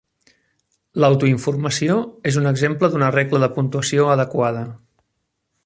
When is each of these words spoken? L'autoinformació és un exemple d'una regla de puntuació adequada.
L'autoinformació 1.03 1.97
és 2.31 2.39
un 2.43 2.49
exemple 2.53 2.91
d'una 2.95 3.11
regla 3.17 3.43
de 3.45 3.51
puntuació 3.59 4.09
adequada. 4.15 4.65